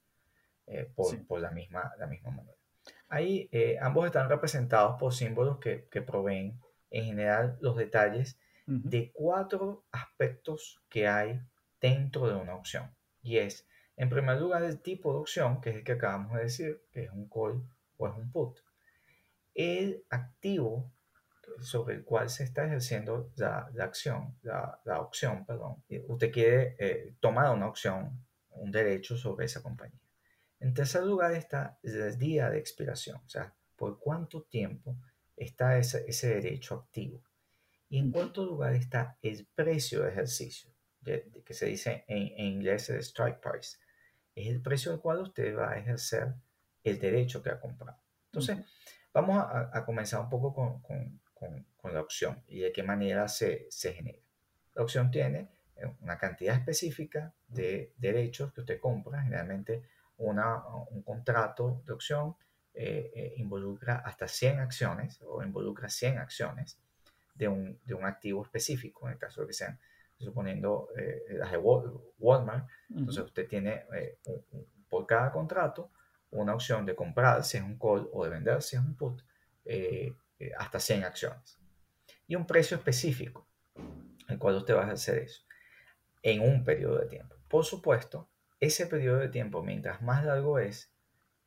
[0.67, 1.17] eh, por, Sí.
[1.17, 2.57] por la, misma, la misma manera.
[3.13, 9.12] Ahí eh, ambos están representados por símbolos que, que proveen en general los detalles de
[9.13, 11.39] cuatro aspectos que hay
[11.80, 12.95] dentro de una opción.
[13.21, 16.43] Y es, en primer lugar, el tipo de opción, que es el que acabamos de
[16.43, 17.62] decir, que es un call
[17.97, 18.58] o es un put.
[19.54, 20.91] El activo
[21.60, 25.84] sobre el cual se está ejerciendo la, la acción, la, la opción, perdón.
[26.08, 30.02] Usted quiere eh, tomar una opción, un derecho sobre esa compañía.
[30.63, 34.95] En tercer lugar está el día de expiración, o sea, por cuánto tiempo
[35.36, 37.21] está ese, ese derecho activo.
[37.89, 40.71] Y en cuarto lugar está el precio de ejercicio,
[41.02, 43.78] de- de- que se dice en, en inglés el strike price.
[44.36, 46.34] Es el precio al cual usted va a ejercer
[46.84, 47.99] el derecho que ha comprado.
[48.28, 48.58] Entonces,
[49.13, 52.84] vamos a, a comenzar un poco con, con- con- con la opción y de qué
[52.84, 54.19] manera se, se genera.
[54.76, 59.84] La opción tiene eh, una cantidad específica de derechos que usted compra, generalmente
[60.23, 62.36] una, un contrato de opción
[62.73, 66.79] eh, eh, involucra hasta 100 acciones o involucra 100 acciones
[67.36, 69.79] de un, de un activo específico, en el caso de que sean,
[70.17, 75.91] suponiendo eh, las de Wal- Walmart, entonces usted tiene eh, un- un- por cada contrato
[76.31, 79.21] una opción de comprar si es un call o de vender si es un put,
[79.65, 81.57] eh, eh, hasta 100 acciones.
[82.27, 83.45] Y un precio específico,
[84.29, 85.43] el cual usted va a ejercer eso,
[86.21, 87.36] en un periodo de tiempo.
[87.47, 88.29] Por supuesto,
[88.63, 90.93] ese periodo de tiempo, mientras más largo es,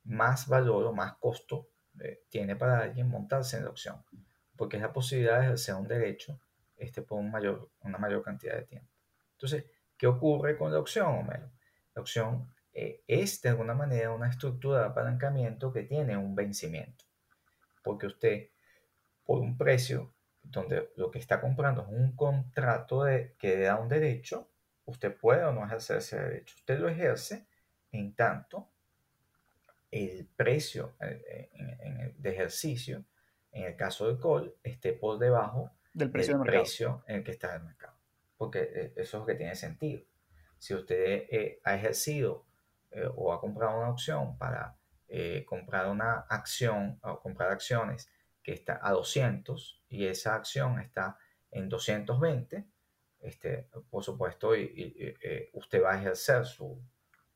[0.05, 1.69] más valor o más costo
[2.01, 4.05] eh, tiene para alguien montarse en la opción,
[4.55, 6.39] porque es la posibilidad de ejercer un derecho
[6.77, 8.91] este, por un mayor, una mayor cantidad de tiempo.
[9.33, 9.65] Entonces,
[9.97, 11.51] ¿qué ocurre con la opción, Homero?
[11.95, 17.05] La opción eh, es de alguna manera una estructura de apalancamiento que tiene un vencimiento,
[17.83, 18.51] porque usted,
[19.25, 23.77] por un precio donde lo que está comprando es un contrato de, que le da
[23.77, 24.51] un derecho,
[24.87, 26.55] usted puede o no ejercer ese derecho.
[26.57, 27.47] Usted lo ejerce
[27.93, 28.71] en tanto
[29.91, 33.05] el precio eh, en- en el- de ejercicio,
[33.53, 37.25] en el caso del call, esté por debajo Del precio del de precio en el
[37.25, 37.97] que está el mercado.
[38.37, 40.03] Porque eh, eso es lo que tiene sentido.
[40.59, 42.45] Si usted eh, ha ejercido
[42.91, 44.77] eh, o ha comprado una opción para
[45.09, 48.11] eh, comprar una acción o comprar acciones
[48.43, 51.17] que está a 200 y esa acción está
[51.51, 52.67] en 220,
[53.21, 56.81] este, por supuesto, y, y- y, eh, usted va a ejercer su,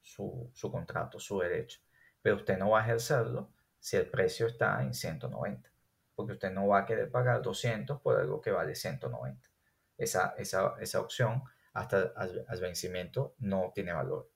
[0.01, 1.81] su, su contrato, su derecho.
[2.23, 5.71] Pero usted no va a ejercerlo si el precio está en 190
[6.15, 9.49] porque usted no va a querer pagar 200 por algo que vale 190.
[9.97, 14.29] Esa, esa, esa opción hasta al, al vencimiento no tiene valor.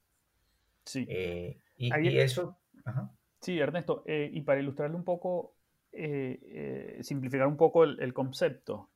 [0.87, 1.05] Sí.
[1.11, 3.11] Eh, y, Ahí- y eso, ajá,
[3.43, 5.55] Sí, Ernesto, eh, y para ilustrarle un poco,
[5.93, 8.89] eh, simplificar un poco el, el concepto,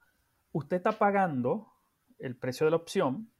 [0.52, 1.70] usted está pagando
[2.18, 3.30] el precio de la opción,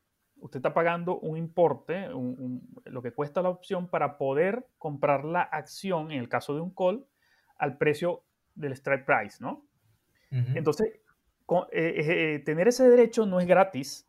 [0.41, 5.25] usted está pagando un importe, un- un- lo que cuesta la opción para poder comprar
[5.25, 7.05] la acción, en el caso de un call,
[7.57, 8.23] al precio
[8.55, 9.65] del strike price, ¿no?
[10.57, 11.01] Entonces,
[11.47, 14.05] co- eh, eh, tener ese derecho no es gratis.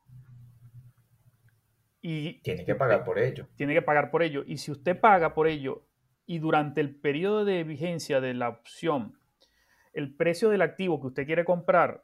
[2.01, 3.47] Y tiene que pagar por ello.
[3.55, 4.43] tiene que pagar por ello.
[4.45, 5.85] Y si usted paga por ello
[6.25, 9.17] y durante el periodo de vigencia de la opción,
[9.93, 12.03] el precio del activo que usted quiere comprar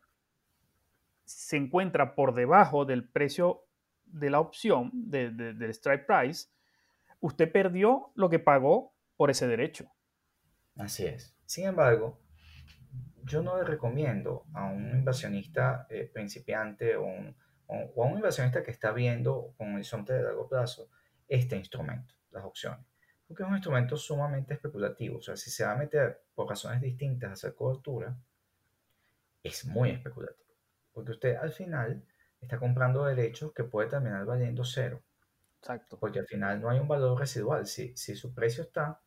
[1.25, 3.65] se encuentra por debajo del precio
[4.05, 6.49] de la opción, del strike price,
[7.19, 9.91] usted perdió lo que pagó por ese derecho.
[10.77, 11.35] Así es.
[11.45, 12.19] Sin embargo,
[13.23, 17.05] yo no le recomiendo a un inversionista eh, principiante o,
[17.67, 20.89] o, a un inversionista que está viendo con un horizonte de largo plazo
[21.27, 22.85] este instrumento, las opciones.
[23.27, 25.17] Porque es un instrumento sumamente especulativo.
[25.17, 28.15] O sea, si se va a meter por razones distintas a hacer cobertura,
[29.41, 30.44] es muy especulativo.
[30.95, 32.03] Porque usted al final
[32.39, 35.03] está comprando derechos que puede terminar valiendo cero.
[35.59, 35.99] Exacto.
[35.99, 37.67] Porque al final no hay un valor residual.
[37.67, 39.01] Si, si su precio está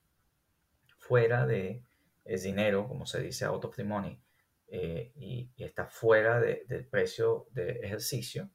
[0.99, 1.83] fuera de
[2.27, 4.21] el dinero, como se dice out of the money,
[4.67, 8.51] eh, y, está fuera del precio de ejercicio,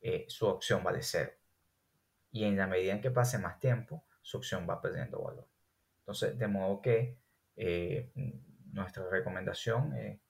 [0.00, 1.32] eh, su opción vale cero.
[2.30, 5.48] Y en la medida en que pase más tiempo, su opción va perdiendo valor.
[5.98, 7.18] Entonces, de modo que
[7.56, 8.12] eh,
[8.72, 10.20] nuestra recomendación es,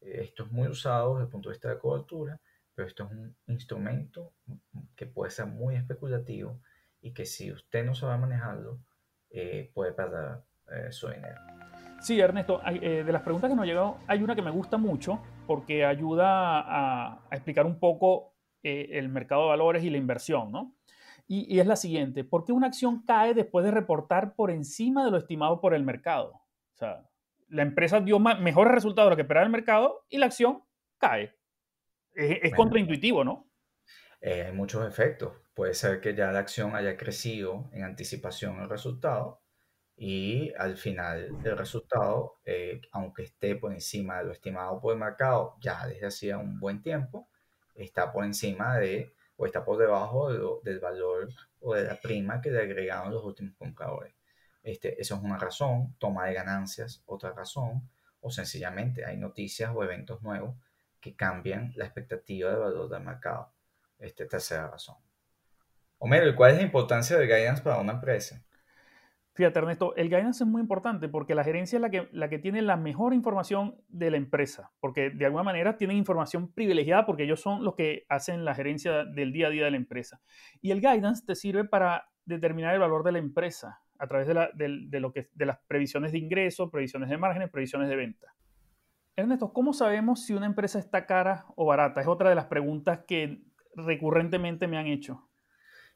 [0.00, 2.40] esto es muy usado desde el punto de vista de cobertura,
[2.74, 4.34] pero esto es un instrumento
[4.94, 6.60] que puede ser muy especulativo
[7.00, 8.78] y que si usted no sabe manejarlo,
[9.74, 10.42] puede perder
[10.90, 11.40] su dinero.
[12.00, 14.78] Sí, Ernesto, eh, de las preguntas que nos han llegado, hay una que me gusta
[14.78, 20.52] mucho porque ayuda a, explicar un poco eh, el mercado de valores y la inversión,
[20.52, 20.74] ¿no?
[21.26, 25.10] Y, es la siguiente, ¿por qué una acción cae después de reportar por encima de
[25.10, 26.30] lo estimado por el mercado?
[26.72, 27.07] O sea,
[27.48, 30.62] la empresa dio mejores resultados de lo que esperaba el mercado y la acción
[30.98, 31.34] cae.
[32.14, 33.48] Es, contraintuitivo, ¿no?
[34.20, 35.32] Eh, hay muchos efectos.
[35.54, 39.40] Puede ser que ya la acción haya crecido en anticipación al resultado
[39.96, 44.98] y al final del resultado, eh, aunque esté por encima de lo estimado por el
[44.98, 47.28] mercado ya desde hacía un buen tiempo,
[47.74, 51.28] está por encima de o está por debajo del valor
[51.60, 54.17] o de la prima que le agregaron los últimos compradores.
[54.68, 57.88] Este, eso es una razón, toma de ganancias, otra razón,
[58.20, 60.56] o sencillamente hay noticias o eventos nuevos
[61.00, 63.50] que cambian la expectativa de valor del mercado.
[63.98, 64.96] Este, tercera razón.
[65.96, 68.44] Homero, ¿y cuál es la importancia del guidance para una empresa?
[69.32, 72.38] Fíjate, Ernesto, el guidance es muy importante porque la gerencia es la que, la que
[72.38, 77.22] tiene la mejor información de la empresa, porque de alguna manera tienen información privilegiada porque
[77.22, 80.20] ellos son los que hacen la gerencia del día a día de la empresa.
[80.60, 84.34] Y el guidance te sirve para determinar el valor de la empresa a través de,
[84.34, 84.50] la,
[85.00, 88.34] lo que, de las previsiones de ingresos, previsiones de márgenes, previsiones de venta.
[89.16, 92.00] Ernesto, ¿cómo sabemos si una empresa está cara o barata?
[92.00, 93.42] Es otra de las preguntas que
[93.74, 95.28] recurrentemente me han hecho.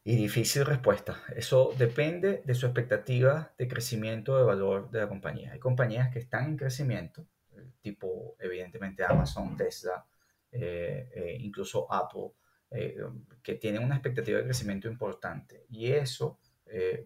[0.04, 1.22] Y difícil respuesta.
[1.36, 5.52] Eso depende de su expectativa de crecimiento de valor de la compañía.
[5.52, 7.24] Hay compañías que están en crecimiento,
[7.80, 10.04] tipo evidentemente Amazon, Tesla,
[10.50, 12.32] eh, eh, incluso Apple,
[12.70, 12.96] eh,
[13.42, 15.66] que tienen una expectativa de crecimiento importante.
[15.70, 16.40] Y eso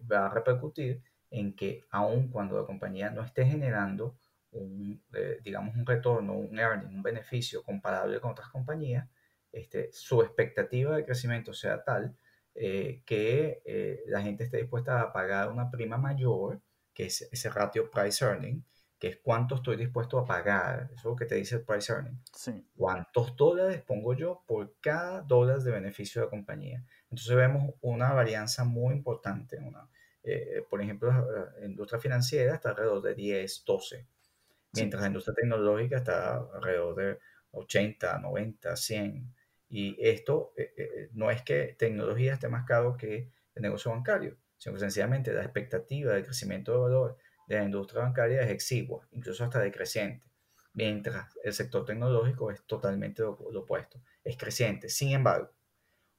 [0.09, 4.17] va a repercutir en que aun cuando la compañía no esté generando
[4.51, 5.03] un,
[5.43, 9.07] digamos, un retorno, un earning, un beneficio comparable con otras compañías,
[9.51, 12.15] este, su expectativa de crecimiento sea tal
[12.59, 16.59] eh, que eh, la gente esté dispuesta a pagar una prima mayor,
[16.93, 18.65] que es ese ratio price earning,
[18.97, 20.85] que es cuánto estoy dispuesto a pagar.
[20.85, 22.19] Eso es lo que te dice el price earning.
[22.33, 22.67] Sí.
[22.75, 26.83] ¿Cuántos dólares pongo yo por cada dólar de beneficio de la compañía?
[27.09, 29.57] Entonces vemos una varianza muy importante.
[29.57, 29.89] Una,
[30.23, 31.11] eh, por ejemplo,
[31.59, 34.07] la industria financiera está alrededor de 10, 12,
[34.73, 37.19] mientras la industria tecnológica está alrededor de
[37.51, 39.33] 80, 90, 100.
[39.69, 44.37] Y esto eh, eh, no es que tecnología esté más caro que el negocio bancario,
[44.57, 49.07] sino que sencillamente la expectativa de crecimiento de valor de la industria bancaria es exigua,
[49.11, 50.27] incluso hasta decreciente,
[50.73, 54.89] mientras el sector tecnológico es totalmente lo, opuesto, es creciente.
[54.89, 55.51] Sin embargo,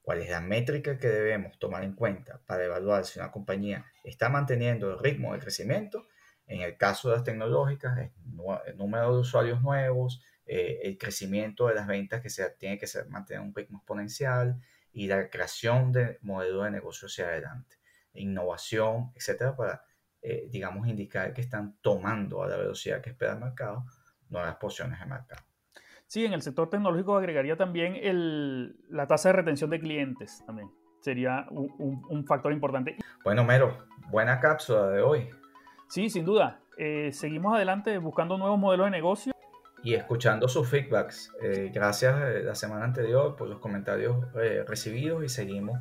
[0.08, 4.30] ¿cuál es la métrica que debemos tomar en cuenta para evaluar si una compañía está
[4.30, 6.08] manteniendo el ritmo de crecimiento?
[6.46, 11.74] En el caso de las tecnológicas, el número de usuarios nuevos, eh, el crecimiento de
[11.74, 14.58] las ventas que se tiene que ser, mantener un ritmo exponencial
[14.92, 17.76] y la creación de modelos de negocio hacia adelante,
[18.14, 19.84] innovación, etcétera, para,
[20.22, 23.84] eh, digamos, indicar que están tomando a la velocidad que espera el mercado
[24.30, 25.42] nuevas posiciones de mercado.
[26.08, 30.70] Sí, en el sector tecnológico agregaría también el, la tasa de retención de clientes también.
[31.00, 32.96] Sería un, un, factor importante.
[33.22, 35.30] Bueno, Mero, buena cápsula de hoy.
[35.88, 36.60] Sí, sin duda.
[36.78, 39.32] Eh, seguimos adelante buscando nuevos modelos de negocio
[39.82, 41.30] y escuchando sus feedbacks.
[41.42, 45.78] Eh, gracias eh, la semana anterior por los comentarios eh, recibidos y seguimos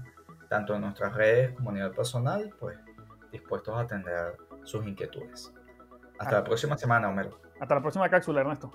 [0.50, 2.78] tanto en nuestras redes como a nivel personal, pues
[3.32, 5.54] dispuestos a atender sus inquietudes.
[6.20, 7.40] Hasta la próxima semana, Homero.
[7.60, 8.72] Hasta la próxima cápsula, Ernesto.